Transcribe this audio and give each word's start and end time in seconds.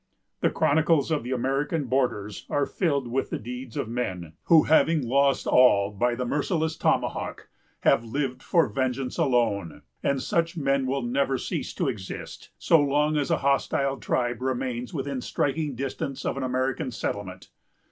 The 0.39 0.49
chronicles 0.49 1.11
of 1.11 1.21
the 1.21 1.29
American 1.29 1.85
borders 1.85 2.47
are 2.49 2.65
filled 2.65 3.07
with 3.07 3.29
the 3.29 3.37
deeds 3.37 3.77
of 3.77 3.87
men, 3.87 4.33
who, 4.45 4.63
having 4.63 5.07
lost 5.07 5.45
all 5.45 5.91
by 5.91 6.15
the 6.15 6.25
merciless 6.25 6.75
tomahawk, 6.75 7.49
have 7.81 8.03
lived 8.03 8.41
for 8.41 8.67
vengeance 8.67 9.19
alone; 9.19 9.83
and 10.01 10.19
such 10.19 10.57
men 10.57 10.87
will 10.87 11.03
never 11.03 11.37
cease 11.37 11.71
to 11.75 11.87
exist 11.87 12.49
so 12.57 12.79
long 12.81 13.15
as 13.15 13.29
a 13.29 13.37
hostile 13.45 13.97
tribe 13.97 14.41
remains 14.41 14.91
within 14.91 15.21
striking 15.21 15.75
distance 15.75 16.25
of 16.25 16.35
an 16.35 16.41
American 16.41 16.89
settlement. 16.89 17.49